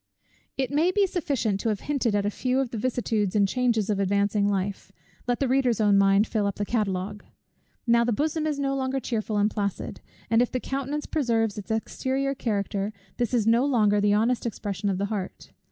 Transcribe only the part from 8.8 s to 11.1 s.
cheerful and placid; and if the countenance